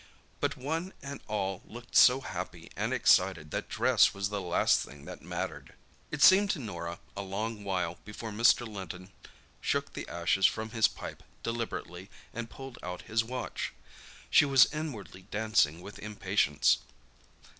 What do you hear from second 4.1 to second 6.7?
was the last thing that mattered. It seemed to